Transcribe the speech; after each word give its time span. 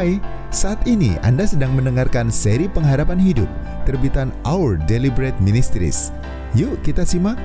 Hai, 0.00 0.16
saat 0.48 0.80
ini 0.88 1.20
Anda 1.20 1.44
sedang 1.44 1.76
mendengarkan 1.76 2.32
seri 2.32 2.72
pengharapan 2.72 3.20
hidup 3.20 3.44
terbitan 3.84 4.32
Our 4.48 4.80
Deliberate 4.88 5.36
Ministries. 5.44 6.08
Yuk 6.56 6.80
kita 6.80 7.04
simak. 7.04 7.36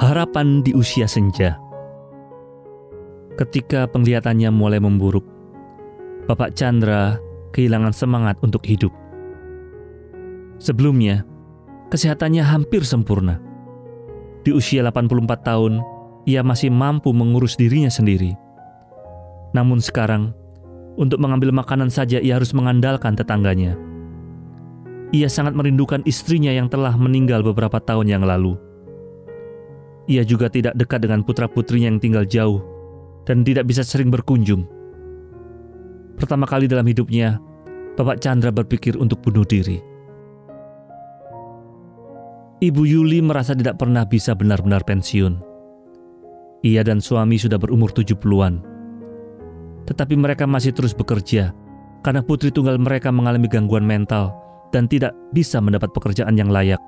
Harapan 0.00 0.64
di 0.64 0.72
usia 0.72 1.04
senja. 1.04 1.60
Ketika 3.36 3.84
penglihatannya 3.92 4.48
mulai 4.48 4.80
memburuk, 4.80 5.28
Bapak 6.24 6.56
Chandra 6.56 7.20
kehilangan 7.52 7.92
semangat 7.92 8.40
untuk 8.40 8.64
hidup. 8.64 8.96
Sebelumnya, 10.56 11.28
kesehatannya 11.94 12.42
hampir 12.42 12.82
sempurna. 12.82 13.38
Di 14.42 14.50
usia 14.50 14.82
84 14.82 15.46
tahun, 15.46 15.78
ia 16.26 16.42
masih 16.42 16.74
mampu 16.74 17.14
mengurus 17.14 17.54
dirinya 17.54 17.86
sendiri. 17.86 18.34
Namun 19.54 19.78
sekarang, 19.78 20.34
untuk 20.98 21.22
mengambil 21.22 21.54
makanan 21.54 21.94
saja 21.94 22.18
ia 22.18 22.34
harus 22.34 22.50
mengandalkan 22.50 23.14
tetangganya. 23.14 23.78
Ia 25.14 25.30
sangat 25.30 25.54
merindukan 25.54 26.02
istrinya 26.02 26.50
yang 26.50 26.66
telah 26.66 26.98
meninggal 26.98 27.46
beberapa 27.46 27.78
tahun 27.78 28.10
yang 28.10 28.26
lalu. 28.26 28.58
Ia 30.10 30.26
juga 30.26 30.50
tidak 30.50 30.74
dekat 30.74 31.06
dengan 31.06 31.22
putra-putrinya 31.22 31.94
yang 31.94 32.02
tinggal 32.02 32.26
jauh 32.26 32.58
dan 33.22 33.46
tidak 33.46 33.70
bisa 33.70 33.86
sering 33.86 34.10
berkunjung. 34.10 34.66
Pertama 36.18 36.50
kali 36.50 36.66
dalam 36.66 36.84
hidupnya, 36.90 37.38
Bapak 37.94 38.18
Chandra 38.18 38.50
berpikir 38.50 38.98
untuk 38.98 39.22
bunuh 39.22 39.46
diri. 39.46 39.93
Ibu 42.62 42.86
Yuli 42.86 43.18
merasa 43.18 43.50
tidak 43.50 43.82
pernah 43.82 44.06
bisa 44.06 44.30
benar-benar 44.30 44.86
pensiun. 44.86 45.42
Ia 46.62 46.86
dan 46.86 47.02
suami 47.02 47.34
sudah 47.34 47.58
berumur 47.58 47.90
70-an. 47.90 48.62
Tetapi 49.84 50.14
mereka 50.14 50.46
masih 50.46 50.70
terus 50.70 50.94
bekerja 50.94 51.50
karena 52.06 52.22
putri 52.22 52.54
tunggal 52.54 52.78
mereka 52.78 53.10
mengalami 53.10 53.50
gangguan 53.50 53.82
mental 53.82 54.32
dan 54.70 54.86
tidak 54.86 55.12
bisa 55.34 55.58
mendapat 55.58 55.90
pekerjaan 55.90 56.38
yang 56.38 56.48
layak. 56.48 56.78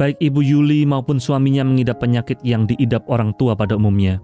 Baik 0.00 0.18
Ibu 0.18 0.40
Yuli 0.42 0.82
maupun 0.88 1.18
suaminya 1.18 1.62
mengidap 1.66 2.02
penyakit 2.02 2.38
yang 2.42 2.66
diidap 2.66 3.06
orang 3.06 3.34
tua 3.38 3.54
pada 3.54 3.76
umumnya, 3.76 4.18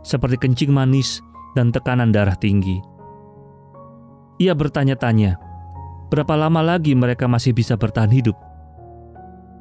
seperti 0.00 0.38
kencing 0.40 0.72
manis 0.72 1.20
dan 1.56 1.74
tekanan 1.74 2.14
darah 2.14 2.38
tinggi. 2.38 2.80
Ia 4.40 4.56
bertanya-tanya, 4.56 5.36
Berapa 6.10 6.34
lama 6.34 6.58
lagi 6.58 6.90
mereka 6.98 7.30
masih 7.30 7.54
bisa 7.54 7.78
bertahan 7.78 8.10
hidup? 8.10 8.34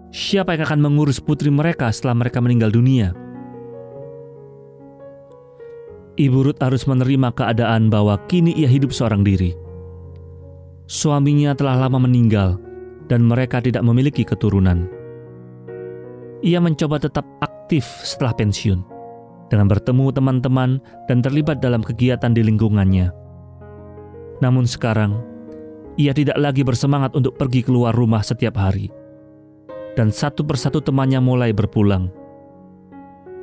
Siapa 0.10 0.58
yang 0.58 0.66
akan 0.66 0.82
mengurus 0.82 1.22
putri 1.22 1.54
mereka 1.54 1.94
setelah 1.94 2.26
mereka 2.26 2.42
meninggal 2.42 2.74
dunia? 2.74 3.14
Ibu 6.18 6.50
Ruth 6.50 6.58
harus 6.58 6.90
menerima 6.90 7.38
keadaan 7.38 7.94
bahwa 7.94 8.18
kini 8.26 8.58
ia 8.58 8.66
hidup 8.66 8.90
seorang 8.90 9.22
diri. 9.22 9.54
Suaminya 10.90 11.54
telah 11.54 11.86
lama 11.86 12.02
meninggal 12.02 12.58
dan 13.06 13.30
mereka 13.30 13.62
tidak 13.62 13.86
memiliki 13.86 14.26
keturunan. 14.26 14.90
Ia 16.42 16.58
mencoba 16.58 16.98
tetap 16.98 17.30
aktif 17.46 17.86
setelah 18.02 18.34
pensiun 18.34 18.82
dengan 19.54 19.70
bertemu 19.70 20.10
teman-teman 20.10 20.82
dan 21.06 21.22
terlibat 21.22 21.62
dalam 21.62 21.86
kegiatan 21.86 22.34
di 22.34 22.42
lingkungannya. 22.42 23.14
Namun 24.42 24.66
sekarang, 24.66 25.29
ia 26.00 26.16
tidak 26.16 26.40
lagi 26.40 26.64
bersemangat 26.64 27.12
untuk 27.12 27.36
pergi 27.36 27.60
keluar 27.60 27.92
rumah 27.92 28.24
setiap 28.24 28.56
hari. 28.56 28.88
Dan 30.00 30.16
satu 30.16 30.48
persatu 30.48 30.80
temannya 30.80 31.20
mulai 31.20 31.52
berpulang. 31.52 32.08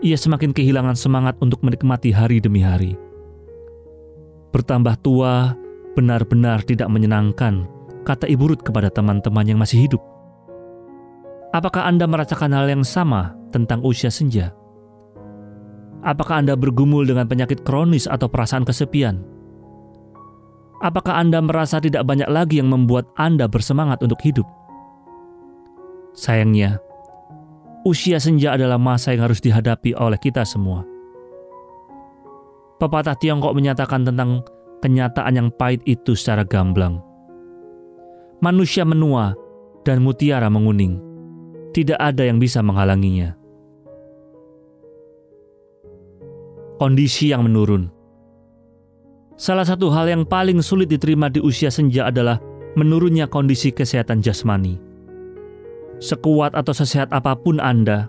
Ia 0.01 0.17
semakin 0.17 0.57
kehilangan 0.57 0.97
semangat 0.97 1.37
untuk 1.45 1.61
menikmati 1.61 2.17
hari 2.17 2.41
demi 2.41 2.65
hari. 2.65 2.97
Bertambah 4.57 4.97
tua 5.05 5.53
benar-benar 5.93 6.65
tidak 6.65 6.89
menyenangkan, 6.89 7.69
kata 8.09 8.25
Ibu 8.25 8.57
Ruth 8.57 8.65
kepada 8.65 8.89
teman-teman 8.89 9.45
yang 9.45 9.61
masih 9.61 9.85
hidup. 9.85 10.01
Apakah 11.53 11.85
Anda 11.85 12.09
merasakan 12.09 12.57
hal 12.57 12.73
yang 12.73 12.85
sama 12.89 13.37
tentang 13.53 13.85
usia 13.85 14.09
senja? 14.09 14.57
Apakah 16.01 16.41
Anda 16.41 16.57
bergumul 16.57 17.05
dengan 17.05 17.29
penyakit 17.29 17.69
kronis 17.69 18.09
atau 18.09 18.33
perasaan 18.33 18.65
kesepian? 18.65 19.36
Apakah 20.77 21.17
Anda 21.17 21.41
merasa 21.41 21.81
tidak 21.81 22.05
banyak 22.05 22.29
lagi 22.29 22.61
yang 22.61 22.69
membuat 22.69 23.09
Anda 23.17 23.49
bersemangat 23.49 24.05
untuk 24.05 24.21
hidup? 24.21 24.45
Sayangnya, 26.13 26.77
usia 27.89 28.21
senja 28.21 28.53
adalah 28.53 28.77
masa 28.77 29.17
yang 29.17 29.25
harus 29.25 29.41
dihadapi 29.41 29.97
oleh 29.97 30.21
kita 30.21 30.45
semua. 30.45 30.85
Pepatah 32.77 33.17
Tiongkok 33.17 33.57
menyatakan 33.57 34.05
tentang 34.05 34.45
kenyataan 34.85 35.33
yang 35.33 35.49
pahit 35.57 35.81
itu 35.89 36.13
secara 36.13 36.45
gamblang. 36.45 37.01
Manusia 38.45 38.85
menua 38.85 39.33
dan 39.89 40.05
mutiara 40.05 40.53
menguning. 40.53 41.01
Tidak 41.73 41.97
ada 41.97 42.29
yang 42.29 42.37
bisa 42.37 42.61
menghalanginya. 42.61 43.33
Kondisi 46.77 47.33
yang 47.33 47.49
menurun 47.49 47.96
Salah 49.37 49.69
satu 49.69 49.93
hal 49.93 50.09
yang 50.09 50.25
paling 50.25 50.65
sulit 50.65 50.89
diterima 50.89 51.29
di 51.29 51.45
usia 51.45 51.69
senja 51.69 52.09
adalah 52.09 52.41
menurunnya 52.73 53.29
kondisi 53.29 53.69
kesehatan 53.69 54.25
jasmani. 54.25 54.81
Sekuat 56.01 56.57
atau 56.57 56.73
sesehat 56.73 57.13
apa 57.13 57.37
pun 57.37 57.61
Anda, 57.61 58.09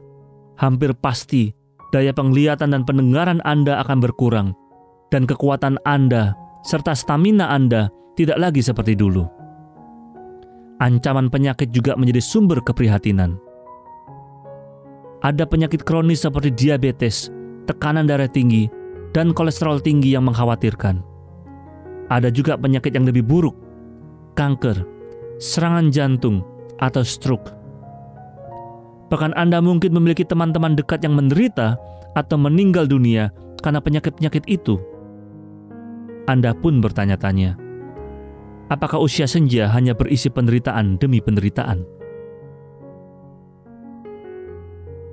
hampir 0.56 0.96
pasti 0.96 1.52
daya 1.92 2.16
penglihatan 2.16 2.72
dan 2.72 2.88
pendengaran 2.88 3.44
Anda 3.44 3.84
akan 3.84 4.00
berkurang, 4.00 4.56
dan 5.12 5.28
kekuatan 5.28 5.76
Anda 5.84 6.32
serta 6.64 6.96
stamina 6.96 7.52
Anda 7.52 7.92
tidak 8.16 8.40
lagi 8.40 8.64
seperti 8.64 8.96
dulu. 8.96 9.28
Ancaman 10.80 11.28
penyakit 11.28 11.76
juga 11.76 12.00
menjadi 12.00 12.24
sumber 12.24 12.64
keprihatinan. 12.64 13.36
Ada 15.28 15.44
penyakit 15.44 15.84
kronis 15.84 16.24
seperti 16.24 16.56
diabetes, 16.56 17.28
tekanan 17.68 18.08
darah 18.08 18.32
tinggi, 18.32 18.72
dan 19.12 19.36
kolesterol 19.36 19.84
tinggi 19.84 20.16
yang 20.16 20.24
mengkhawatirkan 20.24 21.17
ada 22.08 22.32
juga 22.32 22.56
penyakit 22.56 22.96
yang 22.96 23.08
lebih 23.08 23.24
buruk, 23.24 23.56
kanker, 24.40 24.84
serangan 25.40 25.92
jantung, 25.92 26.44
atau 26.78 27.02
stroke. 27.02 27.54
Bahkan 29.08 29.34
Anda 29.40 29.64
mungkin 29.64 29.96
memiliki 29.96 30.28
teman-teman 30.28 30.76
dekat 30.76 31.02
yang 31.02 31.16
menderita 31.16 31.80
atau 32.14 32.36
meninggal 32.36 32.86
dunia 32.86 33.32
karena 33.64 33.80
penyakit-penyakit 33.80 34.44
itu. 34.46 34.78
Anda 36.28 36.52
pun 36.52 36.84
bertanya-tanya, 36.84 37.56
apakah 38.68 39.00
usia 39.00 39.26
senja 39.26 39.72
hanya 39.72 39.96
berisi 39.96 40.28
penderitaan 40.28 41.00
demi 41.00 41.24
penderitaan? 41.24 41.88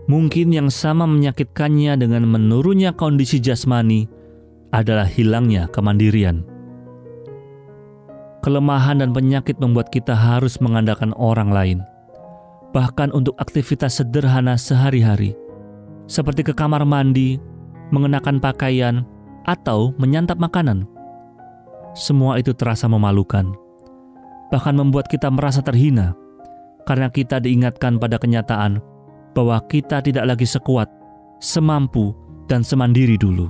Mungkin 0.05 0.53
yang 0.53 0.69
sama 0.69 1.09
menyakitkannya 1.09 1.97
dengan 1.97 2.29
menurunnya 2.29 2.93
kondisi 2.93 3.41
jasmani 3.41 4.05
adalah 4.69 5.09
hilangnya 5.09 5.71
kemandirian. 5.73 6.54
Kelemahan 8.45 9.01
dan 9.01 9.17
penyakit 9.17 9.57
membuat 9.57 9.89
kita 9.89 10.13
harus 10.13 10.61
mengandalkan 10.61 11.17
orang 11.17 11.49
lain, 11.49 11.79
bahkan 12.77 13.09
untuk 13.17 13.33
aktivitas 13.41 14.05
sederhana 14.05 14.61
sehari-hari, 14.61 15.33
seperti 16.05 16.45
ke 16.45 16.53
kamar 16.53 16.85
mandi, 16.85 17.41
mengenakan 17.89 18.37
pakaian, 18.45 19.09
atau 19.49 19.97
menyantap 19.97 20.37
makanan. 20.37 20.85
Semua 21.97 22.37
itu 22.37 22.53
terasa 22.53 22.85
memalukan, 22.85 23.49
bahkan 24.53 24.77
membuat 24.77 25.09
kita 25.09 25.33
merasa 25.33 25.65
terhina 25.65 26.13
karena 26.85 27.09
kita 27.09 27.41
diingatkan 27.41 27.97
pada 27.97 28.21
kenyataan 28.21 28.77
bahwa 29.33 29.57
kita 29.73 30.05
tidak 30.05 30.37
lagi 30.37 30.45
sekuat, 30.45 30.93
semampu, 31.41 32.13
dan 32.45 32.61
semandiri 32.61 33.17
dulu. 33.17 33.49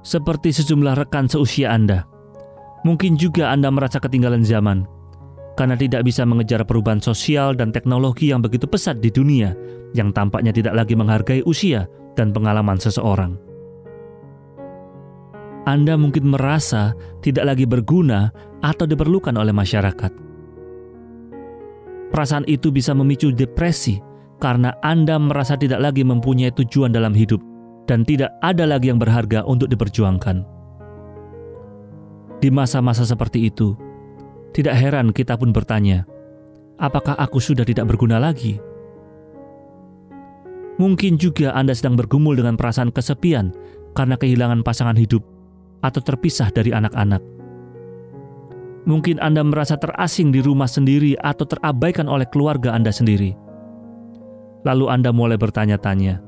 Seperti 0.00 0.48
sejumlah 0.48 0.96
rekan 0.96 1.28
seusia 1.28 1.76
Anda 1.76 2.08
Mungkin 2.88 3.20
juga 3.20 3.52
Anda 3.52 3.68
merasa 3.68 4.00
ketinggalan 4.00 4.48
zaman 4.48 4.88
karena 5.60 5.76
tidak 5.76 6.08
bisa 6.08 6.24
mengejar 6.24 6.64
perubahan 6.64 7.04
sosial 7.04 7.52
dan 7.52 7.68
teknologi 7.68 8.32
yang 8.32 8.40
begitu 8.40 8.64
pesat 8.64 9.04
di 9.04 9.12
dunia 9.12 9.52
yang 9.92 10.08
tampaknya 10.08 10.56
tidak 10.56 10.72
lagi 10.72 10.96
menghargai 10.96 11.44
usia 11.44 11.84
dan 12.16 12.32
pengalaman 12.32 12.80
seseorang. 12.80 13.36
Anda 15.68 16.00
mungkin 16.00 16.32
merasa 16.32 16.96
tidak 17.20 17.52
lagi 17.52 17.68
berguna 17.68 18.32
atau 18.64 18.88
diperlukan 18.88 19.36
oleh 19.36 19.52
masyarakat. 19.52 20.12
Perasaan 22.08 22.48
itu 22.48 22.72
bisa 22.72 22.96
memicu 22.96 23.28
depresi 23.36 24.00
karena 24.40 24.72
Anda 24.80 25.20
merasa 25.20 25.60
tidak 25.60 25.84
lagi 25.84 26.08
mempunyai 26.08 26.56
tujuan 26.56 26.88
dalam 26.88 27.12
hidup 27.12 27.44
dan 27.84 28.00
tidak 28.08 28.32
ada 28.40 28.64
lagi 28.64 28.88
yang 28.88 28.96
berharga 28.96 29.44
untuk 29.44 29.68
diperjuangkan. 29.68 30.57
Di 32.38 32.54
masa-masa 32.54 33.02
seperti 33.02 33.50
itu, 33.50 33.74
Tidak 34.48 34.74
heran 34.74 35.12
kita 35.12 35.36
pun 35.36 35.52
bertanya, 35.52 36.08
apakah 36.80 37.14
aku 37.14 37.38
sudah 37.38 37.62
tidak 37.62 37.84
berguna 37.84 38.16
lagi? 38.18 38.58
Mungkin 40.78 41.18
juga 41.18 41.52
Anda 41.52 41.74
sedang 41.74 41.98
bergumul 41.98 42.38
dengan 42.38 42.54
perasaan 42.54 42.94
kesepian 42.94 43.50
karena 43.92 44.14
kehilangan 44.14 44.62
pasangan 44.62 44.94
hidup 44.94 45.22
atau 45.82 46.00
terpisah 46.02 46.50
dari 46.54 46.70
anak-anak. 46.70 47.22
Mungkin 48.88 49.20
Anda 49.20 49.44
merasa 49.44 49.76
terasing 49.76 50.32
di 50.32 50.40
rumah 50.40 50.70
sendiri 50.70 51.18
atau 51.18 51.44
terabaikan 51.44 52.08
oleh 52.08 52.24
keluarga 52.30 52.72
Anda 52.72 52.94
sendiri. 52.94 53.36
Lalu 54.64 54.84
Anda 54.90 55.10
mulai 55.12 55.36
bertanya-tanya, 55.36 56.18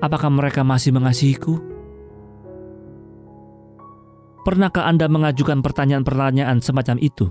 apakah 0.00 0.32
mereka 0.32 0.64
masih 0.64 0.94
mengasihiku? 0.96 1.69
Pernahkah 4.40 4.88
Anda 4.88 5.06
mengajukan 5.06 5.60
pertanyaan-pertanyaan 5.60 6.64
semacam 6.64 6.96
itu? 7.00 7.28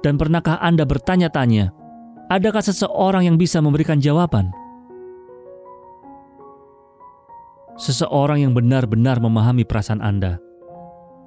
Dan 0.00 0.16
pernahkah 0.16 0.58
Anda 0.58 0.88
bertanya-tanya, 0.88 1.80
Adakah 2.30 2.62
seseorang 2.62 3.26
yang 3.26 3.34
bisa 3.34 3.58
memberikan 3.58 3.98
jawaban? 3.98 4.54
Seseorang 7.74 8.46
yang 8.46 8.54
benar-benar 8.54 9.18
memahami 9.18 9.66
perasaan 9.66 9.98
Anda, 9.98 10.38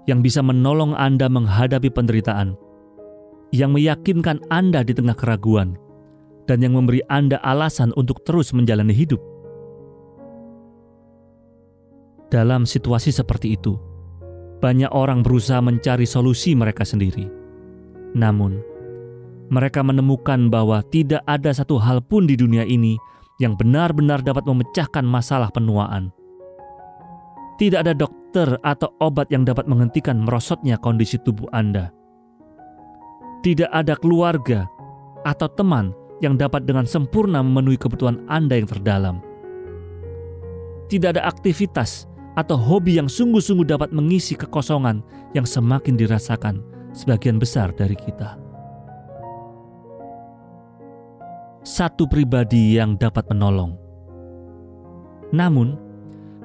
yang 0.07 0.23
bisa 0.23 0.39
menolong 0.39 0.95
Anda 0.95 1.27
menghadapi 1.27 1.91
penderitaan, 1.91 2.55
yang 3.51 3.75
meyakinkan 3.75 4.47
Anda 4.47 4.87
di 4.87 4.95
tengah 4.95 5.19
keraguan, 5.19 5.75
dan 6.47 6.63
yang 6.63 6.79
memberi 6.79 7.03
Anda 7.11 7.35
alasan 7.43 7.91
untuk 7.99 8.23
terus 8.23 8.55
menjalani 8.55 8.95
hidup. 8.95 9.19
Dalam 12.33 12.65
situasi 12.65 13.13
seperti 13.13 13.53
itu, 13.53 13.77
banyak 14.57 14.89
orang 14.89 15.21
berusaha 15.21 15.61
mencari 15.61 16.09
solusi 16.09 16.57
mereka 16.57 16.81
sendiri. 16.81 17.29
Namun, 18.17 18.57
mereka 19.53 19.85
menemukan 19.85 20.49
bahwa 20.49 20.81
tidak 20.89 21.21
ada 21.29 21.53
satu 21.53 21.77
hal 21.77 22.01
pun 22.01 22.25
di 22.25 22.33
dunia 22.33 22.65
ini 22.65 22.97
yang 23.37 23.53
benar-benar 23.53 24.25
dapat 24.25 24.49
memecahkan 24.49 25.05
masalah 25.05 25.53
penuaan. 25.53 26.09
Tidak 27.61 27.85
ada 27.85 27.93
dokter 27.93 28.57
atau 28.65 28.89
obat 28.97 29.29
yang 29.29 29.45
dapat 29.45 29.69
menghentikan 29.69 30.17
merosotnya 30.17 30.81
kondisi 30.81 31.21
tubuh 31.21 31.45
Anda. 31.53 31.93
Tidak 33.45 33.69
ada 33.69 33.93
keluarga 33.93 34.65
atau 35.21 35.45
teman 35.53 35.93
yang 36.17 36.33
dapat 36.33 36.65
dengan 36.65 36.89
sempurna 36.89 37.45
memenuhi 37.45 37.77
kebutuhan 37.77 38.25
Anda 38.25 38.57
yang 38.57 38.65
terdalam. 38.73 39.21
Tidak 40.89 41.13
ada 41.13 41.29
aktivitas 41.29 42.09
atau 42.33 42.57
hobi 42.57 42.97
yang 42.97 43.09
sungguh-sungguh 43.09 43.67
dapat 43.67 43.93
mengisi 43.93 44.33
kekosongan 44.33 45.05
yang 45.37 45.45
semakin 45.45 45.93
dirasakan 45.93 46.65
sebagian 46.93 47.37
besar 47.37 47.69
dari 47.73 47.93
kita. 47.93 48.43
satu 51.63 52.05
pribadi 52.05 52.75
yang 52.77 52.99
dapat 52.99 53.23
menolong. 53.31 53.79
Namun, 55.33 55.79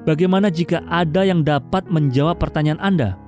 bagaimana 0.07 0.47
jika 0.49 0.81
ada 0.87 1.27
yang 1.27 1.43
dapat 1.43 1.85
menjawab 1.91 2.39
pertanyaan 2.39 2.79
Anda? 2.81 3.19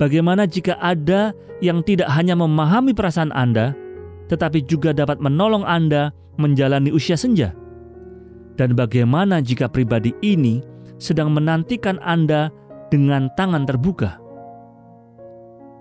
Bagaimana 0.00 0.48
jika 0.48 0.80
ada 0.80 1.36
yang 1.60 1.84
tidak 1.84 2.08
hanya 2.08 2.32
memahami 2.32 2.96
perasaan 2.96 3.30
Anda, 3.36 3.76
tetapi 4.32 4.64
juga 4.64 4.96
dapat 4.96 5.20
menolong 5.20 5.62
Anda 5.62 6.10
menjalani 6.40 6.88
usia 6.88 7.20
senja? 7.20 7.52
Dan 8.56 8.72
bagaimana 8.72 9.44
jika 9.44 9.68
pribadi 9.68 10.16
ini 10.24 10.64
sedang 11.00 11.32
menantikan 11.32 11.96
Anda 12.04 12.52
dengan 12.92 13.32
tangan 13.34 13.64
terbuka? 13.64 14.20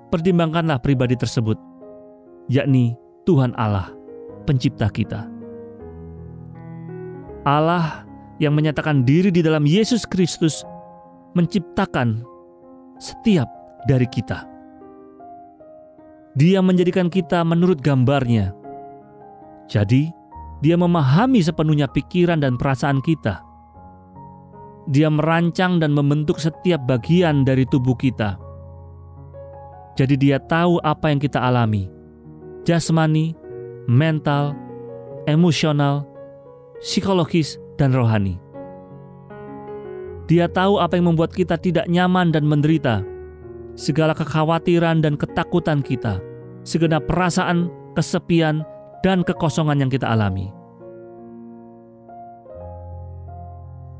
Pertimbangkanlah 0.09 0.81
pribadi 0.81 1.13
tersebut, 1.13 1.59
yakni 2.49 2.97
Tuhan 3.29 3.53
Allah 3.59 3.93
pencipta 4.49 4.89
kita. 4.89 5.29
Allah 7.45 8.07
yang 8.41 8.55
menyatakan 8.55 9.03
diri 9.03 9.29
di 9.29 9.43
dalam 9.45 9.67
Yesus 9.67 10.07
Kristus 10.07 10.63
menciptakan 11.37 12.25
setiap 12.97 13.45
dari 13.85 14.07
kita. 14.09 14.47
Dia 16.39 16.63
menjadikan 16.63 17.11
kita 17.11 17.43
menurut 17.43 17.83
gambarnya. 17.83 18.55
Jadi, 19.69 20.09
dia 20.63 20.75
memahami 20.79 21.43
sepenuhnya 21.43 21.85
pikiran 21.89 22.41
dan 22.41 22.55
perasaan 22.55 23.03
kita. 23.03 23.48
Dia 24.89 25.05
merancang 25.05 25.77
dan 25.77 25.93
membentuk 25.93 26.41
setiap 26.41 26.81
bagian 26.89 27.45
dari 27.45 27.61
tubuh 27.69 27.93
kita. 27.93 28.41
Jadi 29.93 30.17
dia 30.17 30.41
tahu 30.41 30.81
apa 30.81 31.13
yang 31.13 31.21
kita 31.21 31.37
alami. 31.37 31.85
Jasmani, 32.65 33.37
mental, 33.85 34.57
emosional, 35.29 36.09
psikologis, 36.81 37.61
dan 37.77 37.93
rohani. 37.93 38.41
Dia 40.29 40.45
tahu 40.45 40.77
apa 40.77 40.97
yang 40.97 41.13
membuat 41.13 41.33
kita 41.33 41.57
tidak 41.57 41.89
nyaman 41.89 42.29
dan 42.29 42.45
menderita, 42.45 43.01
segala 43.73 44.13
kekhawatiran 44.13 45.01
dan 45.01 45.17
ketakutan 45.17 45.81
kita, 45.81 46.21
segenap 46.61 47.09
perasaan, 47.09 47.69
kesepian, 47.97 48.61
dan 49.01 49.25
kekosongan 49.25 49.81
yang 49.81 49.89
kita 49.89 50.05
alami. 50.05 50.58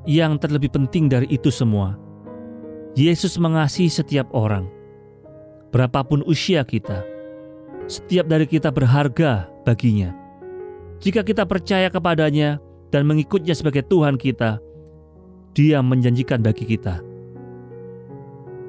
Yang 0.08 0.48
terlebih 0.48 0.72
penting 0.72 1.12
dari 1.12 1.28
itu 1.28 1.52
semua, 1.52 2.00
Yesus 2.96 3.36
mengasihi 3.36 3.92
setiap 3.92 4.32
orang, 4.32 4.68
berapapun 5.76 6.24
usia 6.24 6.64
kita. 6.64 7.04
Setiap 7.90 8.30
dari 8.30 8.46
kita 8.46 8.70
berharga 8.70 9.50
baginya. 9.66 10.14
Jika 11.02 11.26
kita 11.26 11.44
percaya 11.44 11.90
kepadanya 11.90 12.62
dan 12.94 13.08
mengikutnya 13.10 13.58
sebagai 13.58 13.82
Tuhan 13.88 14.16
kita, 14.20 14.62
Dia 15.58 15.82
menjanjikan 15.82 16.46
bagi 16.46 16.64
kita. 16.64 17.02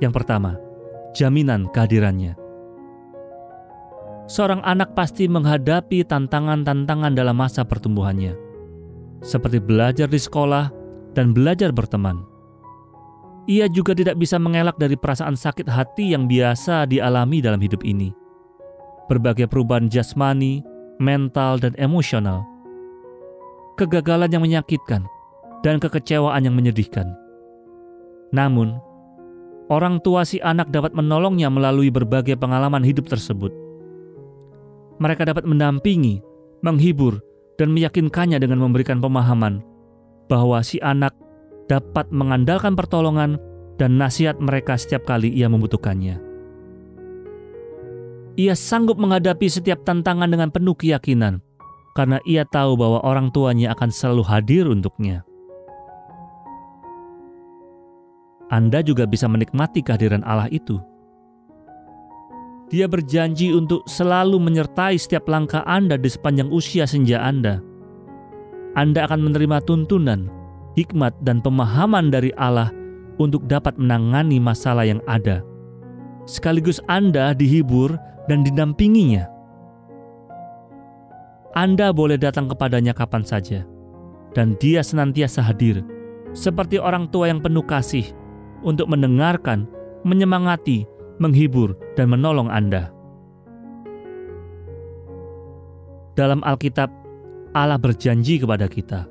Yang 0.00 0.12
pertama, 0.16 0.56
jaminan 1.12 1.68
kehadirannya. 1.70 2.34
Seorang 4.30 4.64
anak 4.64 4.96
pasti 4.96 5.28
menghadapi 5.28 6.06
tantangan-tantangan 6.06 7.12
dalam 7.12 7.36
masa 7.36 7.66
pertumbuhannya, 7.66 8.32
seperti 9.20 9.60
belajar 9.60 10.08
di 10.08 10.16
sekolah 10.16 10.79
dan 11.14 11.34
belajar 11.34 11.74
berteman. 11.74 12.22
Ia 13.50 13.66
juga 13.66 13.96
tidak 13.96 14.20
bisa 14.20 14.38
mengelak 14.38 14.78
dari 14.78 14.94
perasaan 14.94 15.34
sakit 15.34 15.66
hati 15.66 16.14
yang 16.14 16.30
biasa 16.30 16.86
dialami 16.86 17.42
dalam 17.42 17.58
hidup 17.58 17.82
ini. 17.82 18.14
Berbagai 19.10 19.50
perubahan 19.50 19.90
jasmani, 19.90 20.62
mental, 21.02 21.58
dan 21.58 21.74
emosional, 21.74 22.46
kegagalan 23.74 24.30
yang 24.30 24.44
menyakitkan, 24.44 25.02
dan 25.66 25.82
kekecewaan 25.82 26.46
yang 26.46 26.54
menyedihkan. 26.54 27.10
Namun, 28.30 28.78
orang 29.66 29.98
tua 29.98 30.22
si 30.22 30.38
anak 30.38 30.70
dapat 30.70 30.94
menolongnya 30.94 31.50
melalui 31.50 31.90
berbagai 31.90 32.38
pengalaman 32.38 32.86
hidup 32.86 33.10
tersebut. 33.10 33.50
Mereka 35.02 35.26
dapat 35.26 35.42
mendampingi, 35.42 36.22
menghibur, 36.62 37.18
dan 37.58 37.74
meyakinkannya 37.74 38.38
dengan 38.38 38.62
memberikan 38.62 39.02
pemahaman 39.02 39.69
bahwa 40.30 40.62
si 40.62 40.78
anak 40.78 41.10
dapat 41.66 42.06
mengandalkan 42.14 42.78
pertolongan 42.78 43.42
dan 43.82 43.98
nasihat 43.98 44.38
mereka 44.38 44.78
setiap 44.78 45.02
kali 45.02 45.26
ia 45.26 45.50
membutuhkannya. 45.50 46.22
Ia 48.38 48.54
sanggup 48.54 48.96
menghadapi 48.96 49.50
setiap 49.50 49.82
tantangan 49.82 50.30
dengan 50.30 50.54
penuh 50.54 50.78
keyakinan, 50.78 51.42
karena 51.98 52.22
ia 52.22 52.46
tahu 52.46 52.78
bahwa 52.78 53.02
orang 53.02 53.34
tuanya 53.34 53.74
akan 53.74 53.90
selalu 53.90 54.22
hadir 54.22 54.64
untuknya. 54.70 55.26
Anda 58.50 58.82
juga 58.82 59.06
bisa 59.06 59.30
menikmati 59.30 59.82
kehadiran 59.82 60.26
Allah 60.26 60.50
itu. 60.50 60.78
Dia 62.70 62.86
berjanji 62.86 63.50
untuk 63.50 63.82
selalu 63.90 64.38
menyertai 64.38 64.94
setiap 64.94 65.26
langkah 65.26 65.66
Anda 65.66 65.98
di 65.98 66.06
sepanjang 66.06 66.50
usia 66.54 66.86
senja 66.86 67.18
Anda. 67.18 67.69
Anda 68.78 69.10
akan 69.10 69.30
menerima 69.30 69.66
tuntunan, 69.66 70.30
hikmat, 70.78 71.14
dan 71.26 71.42
pemahaman 71.42 72.14
dari 72.14 72.30
Allah 72.38 72.70
untuk 73.18 73.44
dapat 73.50 73.74
menangani 73.76 74.38
masalah 74.38 74.86
yang 74.86 75.02
ada. 75.10 75.42
Sekaligus 76.30 76.78
Anda 76.86 77.34
dihibur 77.34 77.98
dan 78.30 78.46
didampinginya. 78.46 79.26
Anda 81.58 81.90
boleh 81.90 82.14
datang 82.14 82.46
kepadanya 82.46 82.94
kapan 82.94 83.26
saja, 83.26 83.66
dan 84.38 84.54
Dia 84.62 84.86
senantiasa 84.86 85.42
hadir, 85.42 85.82
seperti 86.30 86.78
orang 86.78 87.10
tua 87.10 87.26
yang 87.26 87.42
penuh 87.42 87.66
kasih 87.66 88.06
untuk 88.62 88.86
mendengarkan, 88.86 89.66
menyemangati, 90.06 90.86
menghibur, 91.18 91.74
dan 91.98 92.14
menolong 92.14 92.46
Anda. 92.46 92.94
Dalam 96.14 96.46
Alkitab, 96.46 96.99
Allah 97.50 97.78
berjanji 97.78 98.38
kepada 98.38 98.70
kita, 98.70 99.06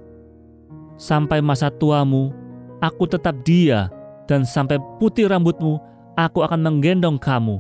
"Sampai 0.96 1.43
masa 1.43 1.67
tuamu, 1.72 2.31
aku 2.79 3.08
tetap 3.08 3.43
Dia, 3.43 3.91
dan 4.29 4.48
sampai 4.48 4.79
putih 5.01 5.27
rambutmu, 5.27 5.79
aku 6.15 6.43
akan 6.43 6.60
menggendong 6.63 7.19
kamu." 7.19 7.60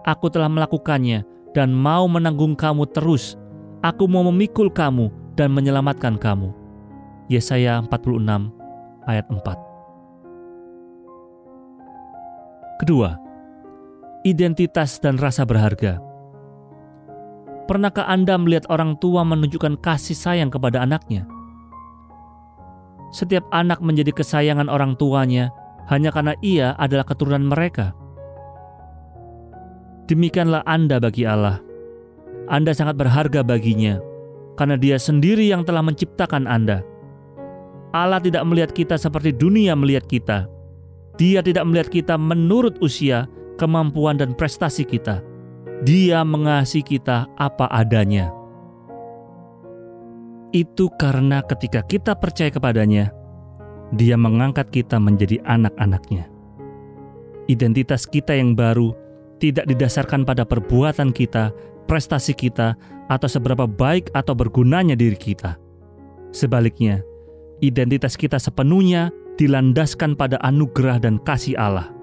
Aku 0.00 0.32
telah 0.32 0.48
melakukannya 0.48 1.28
dan 1.52 1.76
mau 1.76 2.08
menanggung 2.08 2.56
kamu 2.56 2.88
terus. 2.88 3.36
Aku 3.84 4.08
mau 4.08 4.24
memikul 4.32 4.72
kamu 4.72 5.12
dan 5.36 5.52
menyelamatkan 5.52 6.16
kamu. 6.16 6.52
Yesaya 7.28 7.84
46 7.84 8.48
ayat 9.04 9.28
4. 9.28 9.60
Kedua, 12.80 13.20
identitas 14.24 14.96
dan 15.04 15.20
rasa 15.20 15.44
berharga. 15.44 16.00
Pernahkah 17.70 18.02
Anda 18.10 18.34
melihat 18.34 18.66
orang 18.66 18.98
tua 18.98 19.22
menunjukkan 19.22 19.78
kasih 19.78 20.18
sayang 20.18 20.50
kepada 20.50 20.82
anaknya? 20.82 21.22
Setiap 23.14 23.46
anak 23.54 23.78
menjadi 23.78 24.10
kesayangan 24.10 24.66
orang 24.66 24.98
tuanya 24.98 25.54
hanya 25.86 26.10
karena 26.10 26.34
ia 26.42 26.74
adalah 26.82 27.06
keturunan 27.06 27.46
mereka. 27.46 27.94
Demikianlah 30.10 30.66
Anda 30.66 30.98
bagi 30.98 31.22
Allah. 31.22 31.62
Anda 32.50 32.74
sangat 32.74 32.98
berharga 32.98 33.46
baginya, 33.46 34.02
karena 34.58 34.74
Dia 34.74 34.98
sendiri 34.98 35.46
yang 35.46 35.62
telah 35.62 35.86
menciptakan 35.86 36.50
Anda. 36.50 36.82
Allah 37.94 38.18
tidak 38.18 38.50
melihat 38.50 38.74
kita 38.74 38.98
seperti 38.98 39.30
dunia 39.30 39.78
melihat 39.78 40.10
kita. 40.10 40.50
Dia 41.22 41.38
tidak 41.38 41.62
melihat 41.70 41.86
kita 41.86 42.18
menurut 42.18 42.82
usia, 42.82 43.30
kemampuan, 43.62 44.18
dan 44.18 44.34
prestasi 44.34 44.82
kita. 44.82 45.22
Dia 45.80 46.20
mengasihi 46.28 46.84
kita 46.84 47.24
apa 47.40 47.64
adanya. 47.72 48.28
Itu 50.52 50.92
karena 51.00 51.40
ketika 51.40 51.80
kita 51.80 52.12
percaya 52.20 52.52
kepadanya, 52.52 53.16
Dia 53.96 54.20
mengangkat 54.20 54.68
kita 54.68 55.00
menjadi 55.00 55.40
anak-anaknya. 55.48 56.28
Identitas 57.48 58.04
kita 58.04 58.36
yang 58.36 58.52
baru 58.52 58.92
tidak 59.40 59.66
didasarkan 59.66 60.28
pada 60.28 60.44
perbuatan 60.44 61.16
kita, 61.16 61.50
prestasi 61.88 62.36
kita, 62.36 62.76
atau 63.08 63.26
seberapa 63.26 63.64
baik 63.64 64.12
atau 64.12 64.36
bergunanya 64.36 64.94
diri 64.94 65.16
kita. 65.16 65.56
Sebaliknya, 66.30 67.02
identitas 67.64 68.14
kita 68.20 68.36
sepenuhnya 68.38 69.10
dilandaskan 69.40 70.14
pada 70.14 70.36
anugerah 70.44 71.00
dan 71.02 71.16
kasih 71.24 71.56
Allah. 71.56 71.99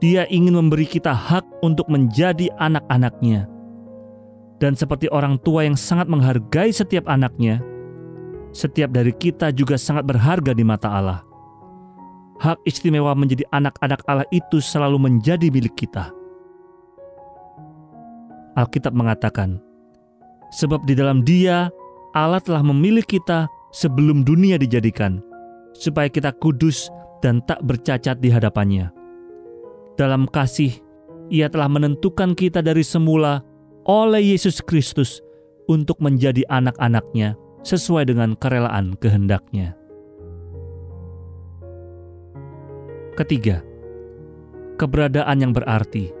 Dia 0.00 0.28
ingin 0.28 0.56
memberi 0.56 0.84
kita 0.84 1.12
hak 1.12 1.44
untuk 1.64 1.88
menjadi 1.88 2.52
anak-anaknya. 2.60 3.48
Dan 4.56 4.72
seperti 4.76 5.08
orang 5.12 5.36
tua 5.40 5.64
yang 5.64 5.76
sangat 5.76 6.08
menghargai 6.08 6.72
setiap 6.72 7.08
anaknya, 7.08 7.60
setiap 8.56 8.92
dari 8.92 9.12
kita 9.12 9.52
juga 9.52 9.76
sangat 9.76 10.08
berharga 10.08 10.56
di 10.56 10.64
mata 10.64 10.88
Allah. 10.88 11.20
Hak 12.40 12.60
istimewa 12.68 13.16
menjadi 13.16 13.44
anak-anak 13.52 14.00
Allah 14.08 14.28
itu 14.32 14.60
selalu 14.60 15.00
menjadi 15.00 15.48
milik 15.48 15.76
kita. 15.76 16.12
Alkitab 18.56 18.96
mengatakan, 18.96 19.60
"Sebab 20.56 20.84
di 20.88 20.96
dalam 20.96 21.24
Dia 21.24 21.68
Allah 22.16 22.40
telah 22.40 22.64
memilih 22.64 23.04
kita 23.04 23.44
sebelum 23.76 24.24
dunia 24.24 24.56
dijadikan, 24.56 25.20
supaya 25.76 26.08
kita 26.08 26.32
kudus 26.40 26.88
dan 27.20 27.44
tak 27.44 27.60
bercacat 27.60 28.16
di 28.24 28.32
hadapannya. 28.32 28.95
Dalam 29.96 30.28
kasih, 30.28 30.76
Ia 31.32 31.50
telah 31.50 31.66
menentukan 31.66 32.36
kita 32.36 32.62
dari 32.62 32.84
semula 32.86 33.42
oleh 33.88 34.36
Yesus 34.36 34.62
Kristus 34.62 35.24
untuk 35.66 35.98
menjadi 35.98 36.46
anak-anaknya 36.52 37.34
sesuai 37.64 38.12
dengan 38.12 38.36
kerelaan 38.38 38.94
kehendaknya." 39.00 39.74
Ketiga, 43.16 43.64
keberadaan 44.76 45.40
yang 45.40 45.52
berarti. 45.56 46.12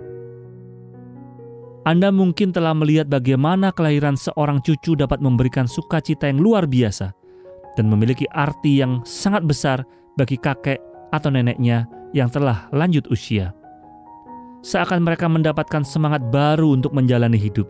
Anda 1.86 2.10
mungkin 2.10 2.50
telah 2.50 2.74
melihat 2.74 3.06
bagaimana 3.06 3.70
kelahiran 3.70 4.18
seorang 4.18 4.58
cucu 4.64 4.98
dapat 4.98 5.22
memberikan 5.22 5.70
sukacita 5.70 6.26
yang 6.26 6.42
luar 6.42 6.66
biasa 6.66 7.14
dan 7.78 7.86
memiliki 7.86 8.26
arti 8.34 8.82
yang 8.82 9.06
sangat 9.06 9.46
besar 9.46 9.78
bagi 10.18 10.34
kakek 10.34 10.82
atau 11.14 11.30
neneknya 11.30 11.86
yang 12.10 12.26
telah 12.26 12.66
lanjut 12.74 13.06
usia. 13.06 13.54
Seakan 14.64 15.04
mereka 15.04 15.26
mendapatkan 15.26 15.82
semangat 15.84 16.24
baru 16.28 16.76
untuk 16.76 16.94
menjalani 16.94 17.36
hidup. 17.36 17.68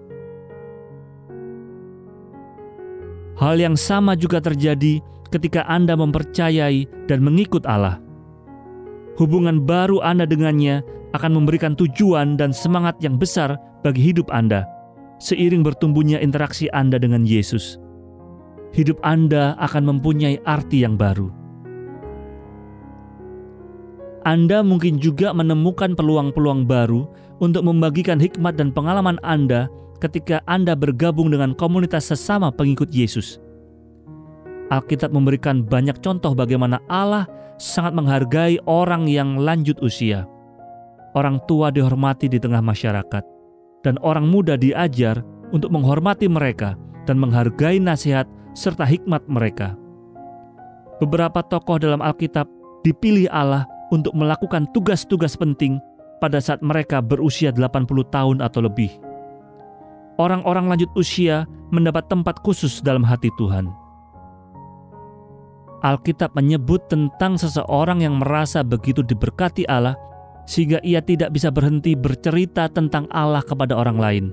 Hal 3.37 3.61
yang 3.61 3.77
sama 3.77 4.17
juga 4.17 4.41
terjadi 4.41 5.05
ketika 5.29 5.67
Anda 5.69 5.93
mempercayai 5.99 7.09
dan 7.11 7.21
mengikut 7.21 7.69
Allah. 7.69 8.01
Hubungan 9.21 9.65
baru 9.65 10.01
Anda 10.01 10.25
dengannya 10.25 10.81
akan 11.13 11.33
memberikan 11.37 11.77
tujuan 11.77 12.41
dan 12.41 12.53
semangat 12.53 12.97
yang 13.01 13.21
besar 13.21 13.61
bagi 13.85 14.13
hidup 14.13 14.33
Anda 14.33 14.65
seiring 15.19 15.65
bertumbuhnya 15.65 16.21
interaksi 16.21 16.69
Anda 16.73 17.01
dengan 17.01 17.25
Yesus. 17.25 17.81
Hidup 18.77 19.01
Anda 19.01 19.57
akan 19.57 19.97
mempunyai 19.97 20.45
arti 20.45 20.85
yang 20.85 21.01
baru. 21.01 21.33
Anda 24.27 24.59
mungkin 24.67 24.99
juga 24.99 25.31
menemukan 25.31 25.95
peluang-peluang 25.95 26.67
baru 26.67 27.07
untuk 27.39 27.63
membagikan 27.63 28.19
hikmat 28.19 28.59
dan 28.59 28.75
pengalaman 28.75 29.23
Anda 29.23 29.71
ketika 30.03 30.43
Anda 30.51 30.75
bergabung 30.75 31.31
dengan 31.31 31.55
komunitas 31.55 32.11
sesama 32.11 32.51
pengikut 32.51 32.91
Yesus. 32.91 33.39
Alkitab 34.75 35.15
memberikan 35.15 35.63
banyak 35.63 36.03
contoh 36.03 36.35
bagaimana 36.35 36.83
Allah 36.91 37.31
sangat 37.63 37.95
menghargai 37.95 38.59
orang 38.67 39.07
yang 39.07 39.39
lanjut 39.39 39.79
usia. 39.79 40.27
Orang 41.15 41.39
tua 41.47 41.71
dihormati 41.71 42.27
di 42.27 42.43
tengah 42.43 42.59
masyarakat 42.59 43.23
dan 43.87 43.95
orang 44.03 44.27
muda 44.27 44.59
diajar 44.59 45.23
untuk 45.55 45.71
menghormati 45.71 46.27
mereka 46.27 46.75
dan 47.07 47.23
menghargai 47.23 47.79
nasihat 47.79 48.27
serta 48.59 48.83
hikmat 48.83 49.23
mereka. 49.31 49.79
Beberapa 50.99 51.47
tokoh 51.47 51.79
dalam 51.79 52.03
Alkitab 52.03 52.51
dipilih 52.83 53.31
Allah 53.31 53.71
untuk 53.95 54.13
melakukan 54.15 54.67
tugas-tugas 54.75 55.39
penting 55.39 55.79
pada 56.19 56.41
saat 56.41 56.65
mereka 56.65 57.05
berusia 57.05 57.53
80 57.53 57.87
tahun 58.09 58.37
atau 58.41 58.61
lebih. 58.65 58.91
Orang-orang 60.17 60.73
lanjut 60.73 60.89
usia 60.97 61.45
mendapat 61.69 62.09
tempat 62.09 62.41
khusus 62.41 62.81
dalam 62.81 63.05
hati 63.05 63.29
Tuhan. 63.37 63.69
Alkitab 65.85 66.33
menyebut 66.33 66.89
tentang 66.89 67.37
seseorang 67.37 68.01
yang 68.01 68.17
merasa 68.17 68.65
begitu 68.65 69.05
diberkati 69.05 69.69
Allah 69.69 69.95
sehingga 70.49 70.81
ia 70.81 71.05
tidak 71.05 71.37
bisa 71.37 71.53
berhenti 71.53 71.93
bercerita 71.93 72.71
tentang 72.73 73.05
Allah 73.13 73.45
kepada 73.45 73.77
orang 73.77 73.99
lain. 74.01 74.25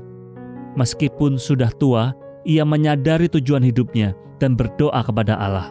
Meskipun 0.79 1.35
sudah 1.35 1.69
tua, 1.75 2.15
ia 2.47 2.63
menyadari 2.63 3.27
tujuan 3.27 3.61
hidupnya 3.61 4.15
dan 4.39 4.55
berdoa 4.55 5.03
kepada 5.03 5.35
Allah. 5.35 5.69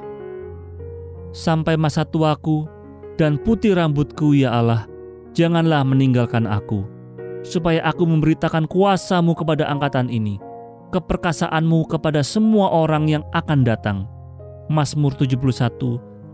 Sampai 1.32 1.80
masa 1.80 2.04
tuaku 2.04 2.68
dan 3.22 3.38
putih 3.38 3.78
rambutku 3.78 4.34
ya 4.34 4.50
Allah, 4.50 4.90
janganlah 5.30 5.86
meninggalkan 5.86 6.42
aku, 6.42 6.82
supaya 7.46 7.78
aku 7.86 8.02
memberitakan 8.02 8.66
kuasamu 8.66 9.38
kepada 9.38 9.70
angkatan 9.70 10.10
ini, 10.10 10.42
keperkasaanmu 10.90 11.86
kepada 11.86 12.26
semua 12.26 12.74
orang 12.74 13.06
yang 13.06 13.22
akan 13.30 13.62
datang. 13.62 14.10
Mazmur 14.66 15.14
71 15.14 15.38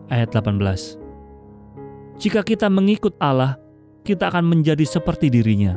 ayat 0.08 0.32
18 0.32 0.96
Jika 2.16 2.40
kita 2.40 2.72
mengikut 2.72 3.12
Allah, 3.20 3.60
kita 4.08 4.32
akan 4.32 4.48
menjadi 4.48 4.88
seperti 4.88 5.28
dirinya, 5.28 5.76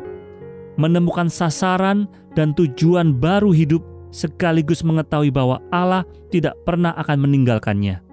menemukan 0.79 1.27
sasaran 1.27 2.07
dan 2.39 2.55
tujuan 2.55 3.19
baru 3.19 3.51
hidup 3.51 3.83
sekaligus 4.15 4.79
mengetahui 4.79 5.27
bahwa 5.27 5.59
Allah 5.75 6.07
tidak 6.31 6.55
pernah 6.63 6.95
akan 6.95 7.27
meninggalkannya. 7.27 8.10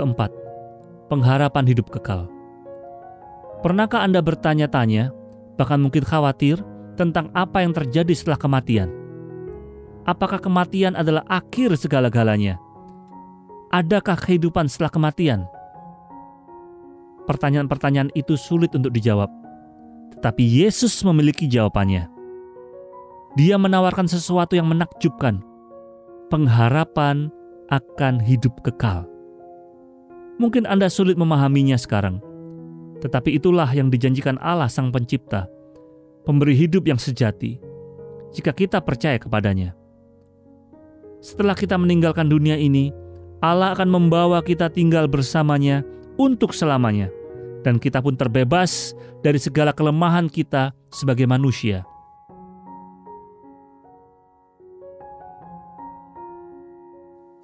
Keempat, 0.00 0.32
pengharapan 1.12 1.68
hidup 1.68 1.92
kekal. 1.92 2.24
Pernahkah 3.60 4.00
Anda 4.00 4.24
bertanya-tanya, 4.24 5.12
bahkan 5.60 5.76
mungkin 5.76 6.08
khawatir 6.08 6.56
tentang 6.96 7.28
apa 7.36 7.60
yang 7.60 7.76
terjadi 7.76 8.16
setelah 8.16 8.40
kematian? 8.40 8.88
Apakah 10.08 10.40
kematian 10.40 10.96
adalah 10.96 11.20
akhir 11.28 11.76
segala-galanya? 11.76 12.56
Adakah 13.68 14.16
kehidupan 14.16 14.72
setelah 14.72 14.88
kematian? 14.88 15.44
pertanyaan-pertanyaan 17.30 18.10
itu 18.18 18.34
sulit 18.34 18.74
untuk 18.74 18.90
dijawab. 18.90 19.30
Tetapi 20.18 20.42
Yesus 20.42 20.98
memiliki 21.06 21.46
jawabannya. 21.46 22.10
Dia 23.38 23.54
menawarkan 23.54 24.10
sesuatu 24.10 24.58
yang 24.58 24.66
menakjubkan, 24.66 25.38
pengharapan 26.26 27.30
akan 27.70 28.18
hidup 28.18 28.58
kekal. 28.66 29.06
Mungkin 30.40 30.64
Anda 30.64 30.88
sulit 30.88 31.20
memahaminya 31.20 31.76
sekarang, 31.76 32.16
tetapi 33.04 33.36
itulah 33.36 33.68
yang 33.76 33.92
dijanjikan 33.92 34.40
Allah 34.40 34.72
Sang 34.72 34.88
Pencipta, 34.88 35.44
pemberi 36.24 36.56
hidup 36.56 36.88
yang 36.88 36.96
sejati, 36.96 37.60
jika 38.32 38.56
kita 38.56 38.80
percaya 38.80 39.20
kepadanya. 39.20 39.76
Setelah 41.20 41.52
kita 41.52 41.76
meninggalkan 41.76 42.32
dunia 42.32 42.56
ini, 42.56 42.88
Allah 43.44 43.76
akan 43.76 43.92
membawa 43.92 44.40
kita 44.40 44.72
tinggal 44.72 45.04
bersamanya 45.12 45.84
untuk 46.16 46.56
selamanya 46.56 47.12
dan 47.60 47.76
kita 47.76 48.00
pun 48.00 48.16
terbebas 48.16 48.96
dari 49.20 49.36
segala 49.36 49.76
kelemahan 49.76 50.24
kita 50.24 50.72
sebagai 50.88 51.28
manusia. 51.28 51.84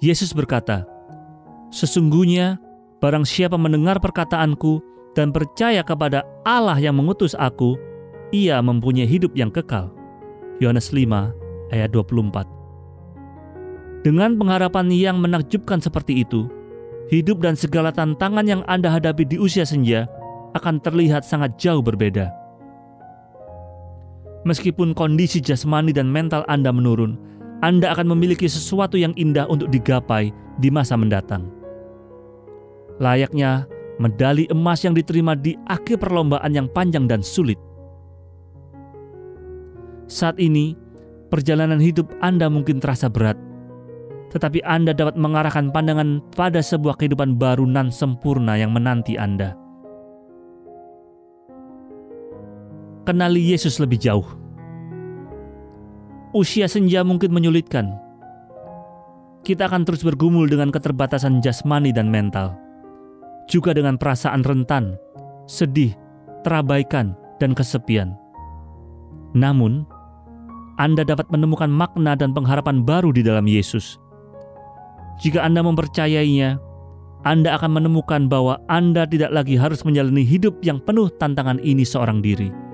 Yesus 0.01 0.33
berkata, 0.33 0.89
"Sesungguhnya 1.69 2.57
barang 2.99 3.25
siapa 3.25 3.55
mendengar 3.55 4.01
perkataanku 4.01 4.81
dan 5.13 5.33
percaya 5.33 5.81
kepada 5.81 6.25
Allah 6.45 6.77
yang 6.77 6.97
mengutus 6.97 7.33
aku, 7.37 7.77
ia 8.33 8.61
mempunyai 8.61 9.07
hidup 9.07 9.33
yang 9.33 9.49
kekal." 9.49 9.89
Yohanes 10.57 10.89
5 10.89 11.33
ayat 11.73 11.93
24. 11.93 12.47
Dengan 14.05 14.37
pengharapan 14.39 14.87
yang 14.93 15.17
menakjubkan 15.19 15.81
seperti 15.81 16.23
itu, 16.23 16.47
hidup 17.09 17.43
dan 17.43 17.57
segala 17.57 17.91
tantangan 17.91 18.45
yang 18.45 18.61
Anda 18.65 18.93
hadapi 18.93 19.25
di 19.25 19.37
usia 19.41 19.67
senja 19.67 20.05
akan 20.55 20.79
terlihat 20.79 21.27
sangat 21.27 21.57
jauh 21.59 21.83
berbeda. 21.83 22.31
Meskipun 24.47 24.95
kondisi 24.95 25.43
jasmani 25.43 25.91
dan 25.91 26.07
mental 26.07 26.47
Anda 26.47 26.71
menurun, 26.71 27.19
anda 27.57 27.89
akan 27.89 28.13
memiliki 28.13 28.45
sesuatu 28.45 29.01
yang 29.01 29.17
indah 29.17 29.49
untuk 29.49 29.73
digapai 29.73 30.29
di 30.61 30.69
masa 30.69 30.93
mendatang. 30.93 31.56
Layaknya 32.97 33.69
medali 34.01 34.49
emas 34.49 34.81
yang 34.81 34.97
diterima 34.97 35.37
di 35.37 35.53
akhir 35.69 36.01
perlombaan 36.01 36.53
yang 36.53 36.67
panjang 36.69 37.05
dan 37.05 37.21
sulit. 37.21 37.57
Saat 40.07 40.39
ini, 40.39 40.73
perjalanan 41.29 41.77
hidup 41.77 42.07
Anda 42.23 42.47
mungkin 42.47 42.79
terasa 42.79 43.11
berat, 43.11 43.35
tetapi 44.31 44.63
Anda 44.63 44.95
dapat 44.95 45.19
mengarahkan 45.19 45.69
pandangan 45.69 46.23
pada 46.33 46.63
sebuah 46.63 46.95
kehidupan 46.97 47.35
baru 47.35 47.67
nan 47.67 47.91
sempurna 47.91 48.55
yang 48.55 48.71
menanti 48.71 49.19
Anda. 49.19 49.53
Kenali 53.03 53.39
Yesus 53.51 53.79
lebih 53.79 53.99
jauh 53.99 54.47
usia 56.37 56.69
senja 56.69 57.01
mungkin 57.01 57.33
menyulitkan. 57.33 57.97
Kita 59.41 59.65
akan 59.65 59.87
terus 59.87 60.05
bergumul 60.05 60.45
dengan 60.45 60.69
keterbatasan 60.69 61.39
jasmani 61.39 61.89
dan 61.89 62.11
mental, 62.11 62.53
juga 63.47 63.73
dengan 63.73 63.95
perasaan 63.95 64.43
rentan, 64.43 64.95
sedih, 65.47 65.95
terabaikan, 66.43 67.15
dan 67.41 67.55
kesepian. 67.55 68.13
Namun, 69.35 69.87
Anda 70.77 71.01
dapat 71.01 71.27
menemukan 71.33 71.71
makna 71.71 72.13
dan 72.13 72.31
pengharapan 72.37 72.85
baru 72.85 73.09
di 73.09 73.25
dalam 73.25 73.49
Yesus. 73.49 73.97
Jika 75.23 75.41
Anda 75.41 75.65
mempercayainya, 75.65 76.61
Anda 77.25 77.57
akan 77.57 77.81
menemukan 77.81 78.29
bahwa 78.29 78.61
Anda 78.69 79.09
tidak 79.09 79.33
lagi 79.33 79.57
harus 79.57 79.81
menjalani 79.81 80.21
hidup 80.21 80.61
yang 80.61 80.77
penuh 80.77 81.09
tantangan 81.17 81.57
ini 81.65 81.81
seorang 81.81 82.21
diri 82.21 82.67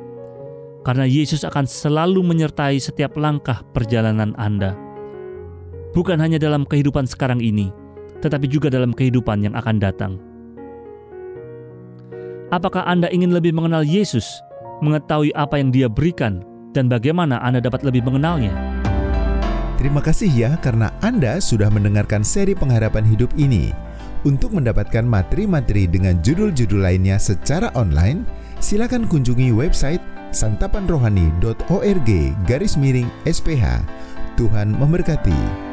karena 0.84 1.08
Yesus 1.08 1.48
akan 1.48 1.64
selalu 1.64 2.22
menyertai 2.22 2.76
setiap 2.78 3.16
langkah 3.16 3.64
perjalanan 3.72 4.36
Anda. 4.36 4.76
Bukan 5.96 6.20
hanya 6.20 6.38
dalam 6.38 6.68
kehidupan 6.68 7.08
sekarang 7.08 7.40
ini, 7.40 7.72
tetapi 8.20 8.46
juga 8.52 8.68
dalam 8.68 8.92
kehidupan 8.92 9.48
yang 9.48 9.56
akan 9.56 9.80
datang. 9.80 10.20
Apakah 12.54 12.86
Anda 12.86 13.10
ingin 13.10 13.34
lebih 13.34 13.50
mengenal 13.50 13.82
Yesus, 13.82 14.46
mengetahui 14.86 15.34
apa 15.34 15.58
yang 15.58 15.74
Dia 15.74 15.90
berikan, 15.90 16.46
dan 16.78 16.86
bagaimana 16.86 17.42
Anda 17.42 17.58
dapat 17.58 17.82
lebih 17.82 18.06
mengenalnya? 18.06 18.54
Terima 19.82 20.06
kasih 20.06 20.30
ya 20.30 20.54
karena 20.62 20.94
Anda 21.02 21.42
sudah 21.42 21.74
mendengarkan 21.74 22.22
seri 22.22 22.54
pengharapan 22.54 23.10
hidup 23.10 23.34
ini. 23.42 23.74
Untuk 24.22 24.54
mendapatkan 24.54 25.02
materi-materi 25.02 25.90
dengan 25.90 26.22
judul-judul 26.22 26.78
lainnya 26.78 27.18
secara 27.18 27.74
online, 27.74 28.22
silakan 28.62 29.10
kunjungi 29.10 29.50
website 29.50 30.06
santapanrohani.org 30.30 32.10
garis 32.46 32.78
miring 32.78 33.10
SPH. 33.26 33.82
Tuhan 34.38 34.78
memberkati. 34.78 35.73